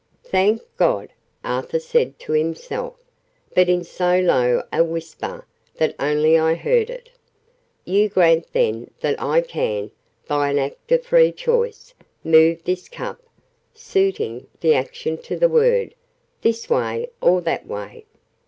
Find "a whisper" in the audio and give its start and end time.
4.73-5.45